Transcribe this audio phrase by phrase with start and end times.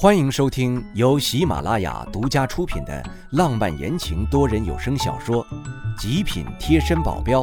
[0.00, 5.44] 欢迎收听由喜马拉雅独家出品的浪漫言情多人有声小说
[6.00, 7.42] 《极品贴身保镖》，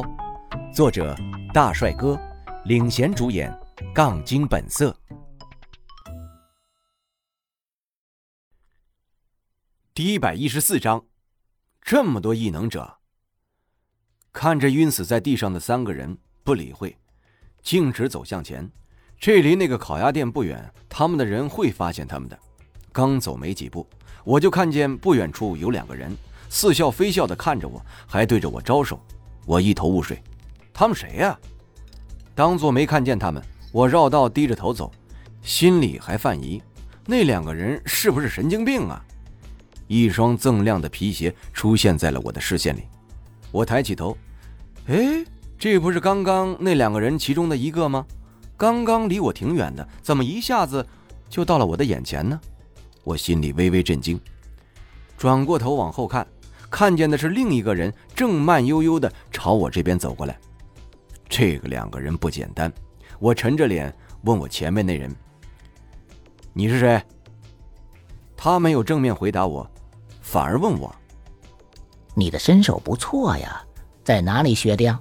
[0.74, 1.14] 作者
[1.52, 2.18] 大帅哥
[2.64, 3.54] 领衔主演，
[3.94, 4.96] 杠精本色。
[9.92, 11.04] 第一百一十四章，
[11.82, 12.96] 这么多异能者，
[14.32, 16.96] 看着晕死在地上的三个人，不理会，
[17.60, 18.66] 径直走向前。
[19.18, 22.38] 这离那个烤鸭店不远，他们的人会发现他们的。
[22.96, 23.86] 刚走没几步，
[24.24, 26.16] 我就看见不远处有两个人
[26.48, 28.98] 似笑非笑的看着我，还对着我招手。
[29.44, 30.22] 我一头雾水，
[30.72, 31.38] 他们谁呀？
[32.34, 34.90] 当做没看见他们，我绕道低着头走，
[35.42, 36.62] 心里还犯疑：
[37.04, 39.04] 那两个人是不是神经病啊？
[39.88, 42.84] 一双锃亮的皮鞋出现在了我的视线里，
[43.52, 44.16] 我抬起头，
[44.86, 45.22] 哎，
[45.58, 48.06] 这不是刚刚那两个人其中的一个吗？
[48.56, 50.86] 刚刚离我挺远的，怎么一下子
[51.28, 52.40] 就到了我的眼前呢？
[53.06, 54.20] 我心里微微震惊，
[55.16, 56.26] 转过头往后看，
[56.68, 60.36] 看见的是另一个人正慢悠悠的朝我这边走过来。
[61.28, 62.70] 这个两个人不简单，
[63.20, 65.14] 我沉着脸问我前面那人
[66.52, 67.00] ：“你是谁？”
[68.36, 69.64] 他没有正面回答我，
[70.20, 70.92] 反而问我
[72.12, 73.62] ：“你的身手不错呀，
[74.02, 75.00] 在哪里学的呀？”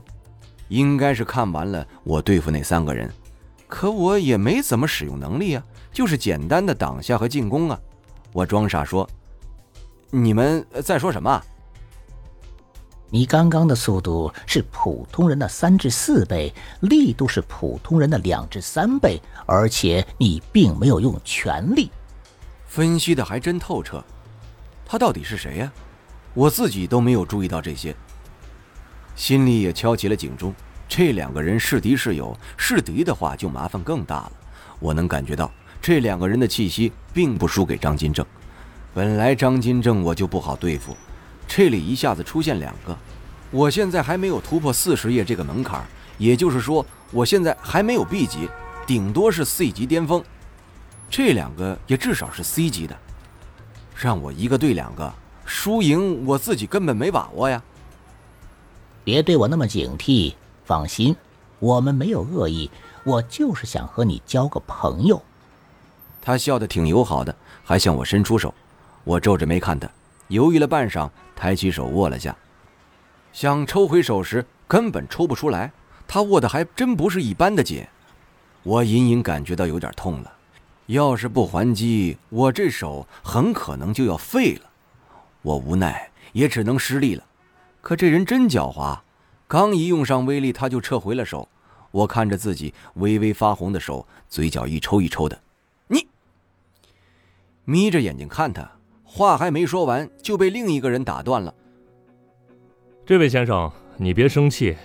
[0.69, 3.11] 应该是看完了我对付那三个人。
[3.67, 7.79] 可我也没怎么使用能力啊，就是简单的挡下和进攻啊。
[8.35, 9.09] 我装傻说
[10.11, 11.41] ：“你们在说什么？”
[13.09, 21.89] 你刚刚的速度是普通人的三至四倍，力度是普通人的两至三倍，而且你并没有用全力。
[22.67, 24.03] 分析的还真透彻。
[24.85, 25.71] 他到底是谁呀？
[26.33, 27.95] 我自己都没有注意到这些，
[29.15, 30.53] 心里也敲起了警钟。
[30.89, 32.37] 这两个人是敌是友？
[32.57, 34.31] 是敌的话，就麻烦更大了。
[34.81, 35.49] 我能感觉到
[35.81, 38.23] 这两个人的气息并不输给张金正。
[38.93, 40.95] 本来张金正我就不好对付，
[41.47, 42.95] 这里一下子出现两个，
[43.51, 45.83] 我现在还没有突破四十页这个门槛，
[46.17, 48.49] 也就是说，我现在还没有 B 级，
[48.85, 50.21] 顶多是 C 级巅峰。
[51.09, 52.97] 这两个也至少是 C 级的，
[53.95, 55.13] 让我一个对两个，
[55.45, 57.63] 输赢我自己根本没把握呀。
[59.03, 60.33] 别对我那么警惕。
[60.65, 61.15] 放心，
[61.59, 62.71] 我们没有恶意，
[63.03, 65.21] 我就是想和你交个朋友。
[66.25, 68.51] 他笑得挺友好的，还向我伸出手。
[69.03, 69.87] 我皱着眉看他，
[70.29, 72.35] 犹豫了半晌，抬起手握了下。
[73.31, 75.71] 想抽回手时，根本抽不出来。
[76.07, 77.85] 他握的还真不是一般的紧，
[78.63, 80.33] 我隐隐感觉到有点痛了。
[80.87, 84.61] 要是不还击，我这手很可能就要废了。
[85.43, 87.23] 我无奈，也只能失利了。
[87.81, 88.99] 可这人真狡猾。
[89.47, 91.47] 刚一用上威力，他就撤回了手。
[91.91, 95.39] 我看着自己微微发红的手，嘴角一抽一抽的。
[97.65, 98.69] 你眯着眼睛看他，
[99.03, 101.53] 话还没说完，就被另一个人打断了。
[103.05, 104.75] 这位先生，你别生气，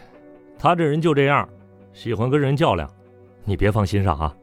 [0.58, 1.48] 他这人就这样，
[1.92, 2.90] 喜欢跟人较量，
[3.44, 4.34] 你别放心上啊。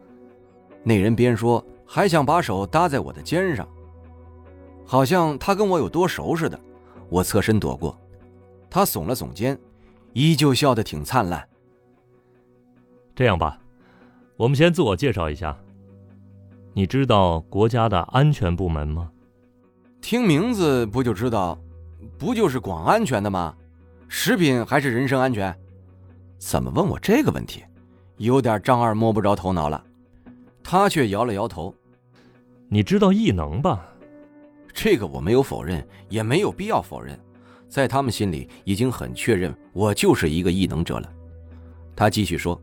[0.83, 3.67] 那人边说，还想把手搭在我的肩上，
[4.85, 6.59] 好像他跟我有多熟似的。
[7.09, 7.97] 我侧身躲过，
[8.69, 9.57] 他耸了耸肩。
[10.13, 11.47] 依旧笑得挺灿烂。
[13.15, 13.59] 这样吧，
[14.35, 15.55] 我们先自我介绍一下。
[16.77, 19.09] 你知道国家的安全部门吗？
[19.99, 21.57] 听名字不就知道，
[22.19, 23.55] 不就是管安全的吗？
[24.07, 25.51] 食品还是人身安全？
[26.37, 27.63] 怎么问我这个问题？
[28.17, 29.83] 有点张二摸不着头脑了。
[30.63, 31.73] 他却摇了摇头。
[32.69, 33.83] 你知道异能吧？
[34.71, 37.19] 这个我没有否认，也没有必要否认。
[37.67, 41.11] 在他们心里已经很确认，我就是一个异能者了。
[41.95, 42.61] 他继续说：“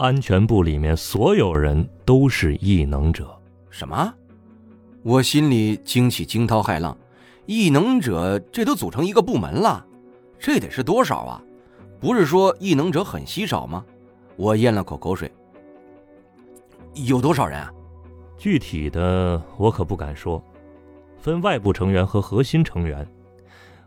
[0.00, 3.38] 安全部里面所有人都是异能者。”
[3.68, 4.14] 什么？
[5.02, 6.96] 我心里惊起惊涛骇浪。
[7.44, 9.84] 异能者这都组成一个部门了，
[10.38, 11.42] 这得是多少啊？
[12.00, 13.84] 不是说异能者很稀少吗？
[14.36, 15.30] 我咽了口口水。
[16.94, 17.70] 有多少人啊？
[18.38, 20.42] 具体的我可不敢说，
[21.18, 23.06] 分外部成员和核心成员。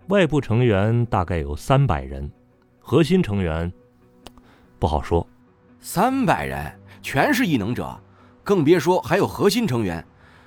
[0.09, 2.29] 外部成员大概有三百人，
[2.79, 3.71] 核心成员
[4.77, 5.25] 不好说。
[5.85, 7.99] 三百人全是异能者，
[8.41, 10.01] 更别说还有核心成员。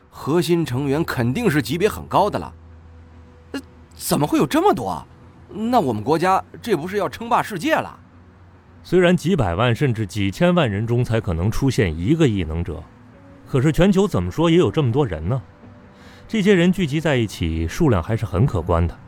[0.08, 2.54] 核心成员肯定是级别很高的了。
[3.52, 3.60] 呃，
[3.94, 5.06] 怎么会有这么多？
[5.50, 8.00] 那我们国家这不是要称霸世界了？
[8.82, 12.82] 虽然几百万甚至几千万人中才可能出现一个异能者，
[13.46, 15.42] 可是全球怎么说也有这么多人呢？
[16.26, 18.98] 这些人聚集在一起，数量还是很可观的。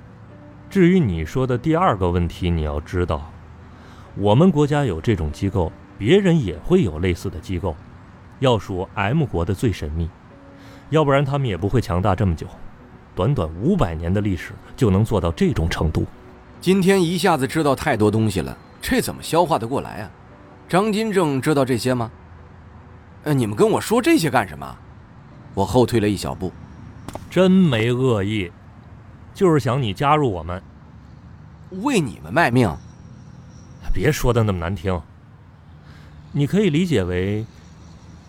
[0.68, 3.32] 至于你说的第二个问题，你要知道，
[4.14, 7.76] 我们国家有这种机构，别人也会有类似的机构。
[8.38, 10.08] 要数 M 国的最神秘，
[10.90, 12.46] 要不然他们也不会强大这么久，
[13.16, 16.06] 短短五百年的历史就能做到这种程度。
[16.60, 20.10] 今天一下子知道太多东西了，这怎么消化得过来啊？
[20.68, 22.10] 张金正知道这些吗？
[23.24, 24.76] 呃，你们跟我说这些干什么？
[25.54, 26.52] 我后退了一小步。
[27.28, 28.52] 真没恶意，
[29.34, 30.62] 就是想你加入我们，
[31.82, 32.72] 为你们卖命。
[33.92, 35.00] 别说的那么难听。
[36.32, 37.46] 你可以理解为，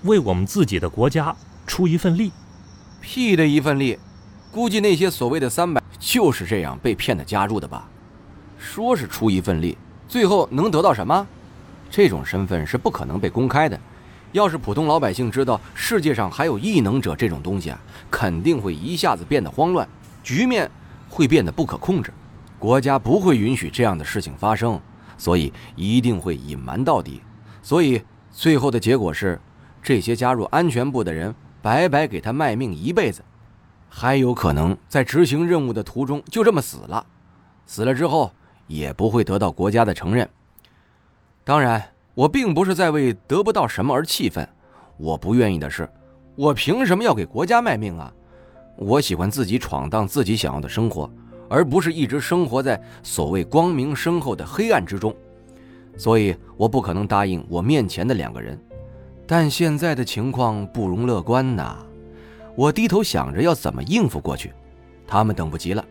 [0.04, 1.36] 为我们自己的国家
[1.68, 2.32] 出一份力。
[3.02, 4.00] 屁的一份力，
[4.52, 7.90] 估计那些所谓的三百就是这样被骗的加入的吧？
[8.58, 11.28] 说是出一份力，最后能得到什么？
[11.90, 13.80] 这种身份是不可能被公开的。
[14.32, 17.82] 要是普通老百姓知道世界上还有异能者这种东西啊，
[18.12, 19.88] 肯定会一下子变得慌乱，
[20.24, 20.70] 局面
[21.10, 22.14] 会变得不可控制。
[22.60, 24.80] 国家不会允许这样的事情发生，
[25.18, 27.22] 所以一定会隐瞒到底。
[27.62, 28.02] 所以
[28.32, 29.40] 最后的结果是，
[29.82, 33.24] 这些加入安全部的人白白给他卖命一辈子，
[33.88, 37.06] 还有可能在执行任务的途中就这么死了。
[37.66, 38.32] 死了之后
[38.68, 40.28] 也不会得到国家的承认。
[41.44, 41.84] 当然。
[42.16, 44.46] 我并不是在为得不到什么而气愤，
[44.98, 45.90] 我不愿意的是，
[46.36, 48.12] 我凭什么要给国家卖命啊？
[48.76, 51.10] 我喜欢自己闯荡自己想要的生活，
[51.48, 55.16] 而不是一直生活在所谓光明身后的黑暗之中。
[56.00, 58.58] 所以，我不可能答应我面前的两个人。
[59.28, 61.76] 但现在的情况不容乐观呐！
[62.56, 64.54] 我低头想着要怎么应付过去，
[65.06, 65.86] 他们等不及了。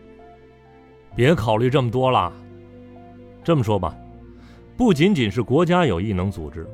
[1.15, 2.33] 别考虑这么多了，
[3.43, 3.95] 这么说吧。
[4.75, 6.67] 不仅仅是国家有异能组织，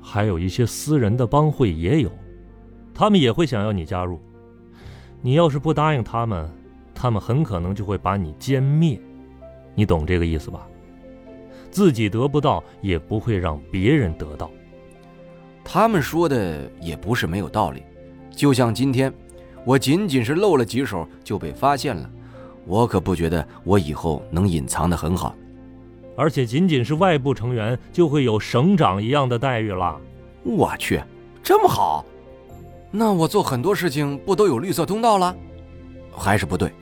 [0.00, 2.10] 还有一些私人的帮会也有，
[2.94, 4.20] 他们也会想要你加入。
[5.20, 6.48] 你要是不答应他们，
[6.94, 8.96] 他们很可能就会把你歼灭。
[9.74, 10.68] 你懂这个意思吧？
[11.70, 14.50] 自己得不到，也不会让别人得到。
[15.64, 17.82] 他们说的也不是没有道理。
[18.30, 19.12] 就像今天，
[19.64, 22.10] 我仅仅是露了几手就被发现了，
[22.66, 25.34] 我可不觉得我以后能隐藏得很好。
[26.16, 29.98] 而且仅仅是外部成员就会有省长一样的待遇了。
[30.42, 31.00] 我去，
[31.42, 32.04] 这么好？
[32.90, 35.34] 那我做很多事情不都有绿色通道了？
[36.10, 36.72] 还是不对，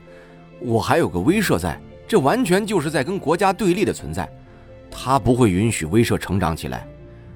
[0.59, 4.27] 我还有个威慑在，这完全就是在跟国家对立的存在，
[4.91, 6.87] 他不会允许威慑成长起来。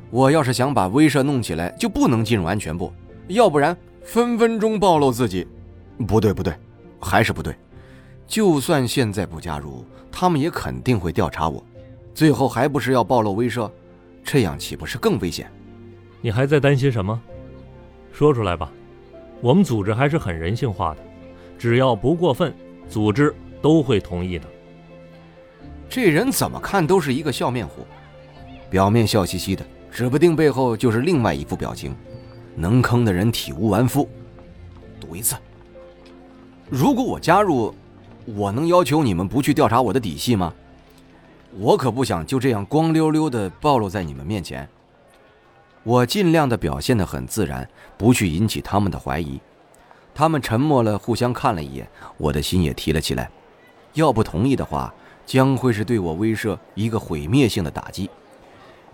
[0.09, 2.91] 我要是想把威慑弄起来，就不能进入安全部，
[3.27, 5.47] 要不然分分钟暴露自己。
[6.07, 6.53] 不对不对，
[6.99, 7.55] 还是不对。
[8.27, 11.63] 就算现在不加入，他们也肯定会调查我。
[12.13, 13.69] 最后还不是要暴露威慑，
[14.23, 15.51] 这样岂不是更危险？
[16.21, 17.19] 你还在担心什么？
[18.11, 18.71] 说出来吧。
[19.41, 20.99] 我们组织还是很人性化的，
[21.57, 22.53] 只要不过分，
[22.87, 24.45] 组织都会同意的。
[25.93, 27.85] 这人怎么看都是一个笑面虎，
[28.67, 31.95] 表面笑嘻嘻的，指不定背后就是另外一副表情。
[32.55, 34.09] 能坑的人体无完肤。
[34.99, 35.35] 赌一次。
[36.67, 37.75] 如果我加入，
[38.25, 40.51] 我能要求你们不去调查我的底细吗？
[41.59, 44.67] 我可不想就这样光溜溜的暴露在你们面前。
[45.83, 47.69] 我尽量的表现的很自然，
[47.99, 49.39] 不去引起他们的怀疑。
[50.15, 51.87] 他们沉默了，互相看了一眼，
[52.17, 53.29] 我的心也提了起来。
[53.93, 54.91] 要不同意的话，
[55.25, 58.09] 将会是对我威慑一个毁灭性的打击。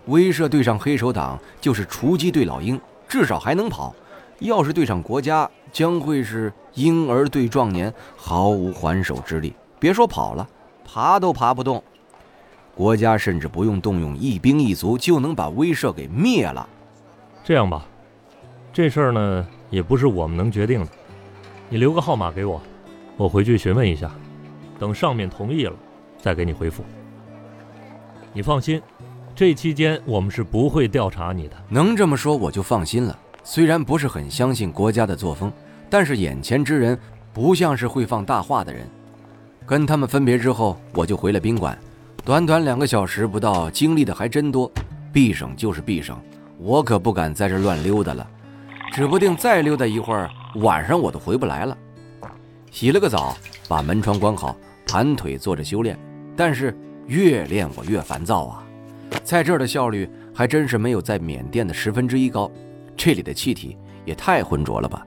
[0.06, 3.94] 威慑对上黑手党，就是雏鸡对老鹰，至少还能跑；
[4.38, 9.54] 要是对上国家，将会是婴儿对壮年，毫无还手之力。
[9.78, 10.48] 别说跑了，
[10.84, 11.82] 爬都爬不动。
[12.74, 16.66] 国家甚至不用动用一兵一卒就能把威慑给灭了。
[17.44, 17.86] 这样吧，
[18.72, 20.88] 这事儿呢也不是我们能决定的。
[21.68, 22.60] 你留个号码给我，
[23.16, 24.10] 我回去询问一下，
[24.78, 25.74] 等上面同意了
[26.20, 26.84] 再给你回复。
[28.32, 28.80] 你放心，
[29.34, 31.56] 这期间我们是不会调查你的。
[31.68, 33.18] 能这么说我就放心了。
[33.42, 35.52] 虽然不是很相信国家的作风，
[35.88, 36.98] 但是眼前之人
[37.32, 38.86] 不像是会放大话的人。
[39.66, 41.76] 跟他们分别之后，我就回了宾馆。
[42.24, 44.70] 短短两个小时不到，经历的还真多。
[45.12, 46.16] 毕省就是毕省，
[46.58, 48.24] 我可不敢在这乱溜达了，
[48.92, 51.76] 指不定再溜达一会儿，晚上我都回不来了。
[52.70, 53.36] 洗了个澡，
[53.66, 54.54] 把门窗关好，
[54.86, 55.98] 盘腿坐着修炼。
[56.40, 56.74] 但是
[57.06, 58.64] 越练我越烦躁啊！
[59.22, 62.50] 在这儿的效率还真是没有在缅甸的十分之一高。
[62.96, 65.06] 这里的气体也太浑浊了吧！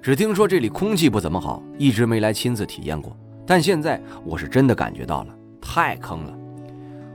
[0.00, 3.16] 只听说这里空气不怎么好，一直没来亲自体验过。
[3.44, 6.38] 但现在我是真的感觉到了，太坑了。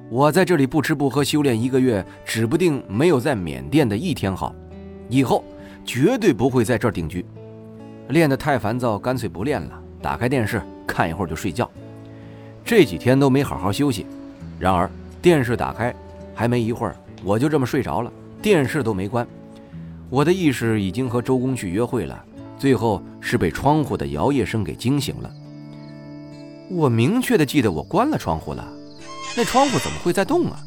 [0.09, 4.53] 我在这里不吃不喝修炼一个月，指不定没有在缅甸的一天好。
[5.07, 5.45] 以后
[5.85, 7.25] 绝对不会在这儿定居。
[8.09, 9.81] 练得太烦躁，干脆不练了。
[10.01, 11.71] 打开电视看一会儿就睡觉。
[12.65, 14.05] 这几天都没好好休息。
[14.59, 14.89] 然而
[15.21, 15.95] 电视打开，
[16.33, 19.25] 还没一会儿我就这么睡着了，电视都没关。
[20.09, 22.21] 我的意识已经和周公去约会了。
[22.57, 25.29] 最后是被窗户的摇曳声给惊醒了。
[26.69, 28.65] 我明确的记得我关了窗户了，
[29.35, 30.59] 那窗户怎么会在动啊？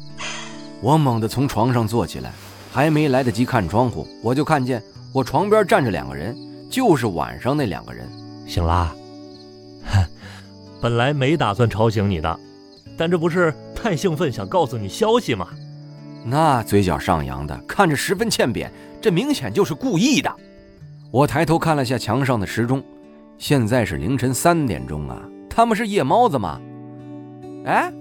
[0.81, 2.31] 我猛地从床上坐起来，
[2.71, 6.37] 还没来得及看窗户，我就看见我床边站着两个人，
[6.69, 8.07] 就是晚上那两个人。
[8.47, 8.95] 醒啦？
[10.81, 12.39] 本来没打算吵醒你的，
[12.97, 15.47] 但这不是太兴奋想告诉你消息吗？
[16.25, 18.71] 那嘴角上扬的，看着十分欠扁，
[19.01, 20.33] 这明显就是故意的。
[21.11, 22.83] 我抬头看了下墙上的时钟，
[23.37, 25.21] 现在是凌晨三点钟啊！
[25.49, 26.59] 他们是夜猫子吗？
[27.65, 27.91] 哎，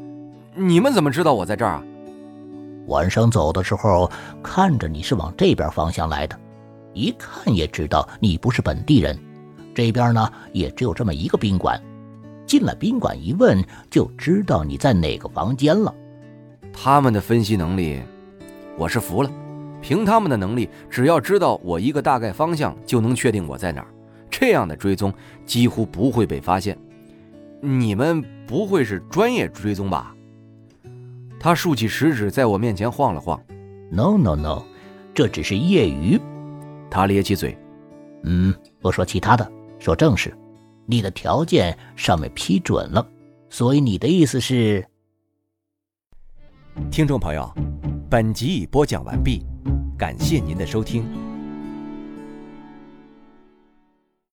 [0.55, 1.83] 你们怎么知道我在这儿啊？
[2.87, 4.11] 晚上走的时候
[4.43, 6.39] 看着你是往这边方向来的，
[6.93, 9.19] 一看也知道你不是本地人。
[9.75, 11.81] 这边呢也只有这么一个宾馆，
[12.49, 15.95] 进了宾馆一问就知道你在哪个房间了。
[16.73, 18.01] 他们的分析能力，
[18.79, 19.31] 我是服了。
[19.83, 23.89] 凭他们的能力，只要知道我一个大概方向，就能确定我在哪儿。
[24.31, 25.13] 这样的追踪
[25.45, 26.77] 几乎不会被发现。
[27.61, 30.15] 你们不会是专业追踪吧？
[31.39, 33.39] 他竖起食指在我面前晃了晃。
[33.91, 34.63] No no no，
[35.15, 36.19] 这只是业余。
[36.91, 37.57] 他咧起嘴。
[38.23, 40.35] 嗯，不说其他的，说正事。
[40.91, 43.07] 你的条件上面批准了，
[43.51, 44.83] 所以你的意思是？
[46.91, 47.53] 听众朋友，
[48.09, 49.45] 本集已播讲完毕，
[49.99, 51.28] 感谢您的收听。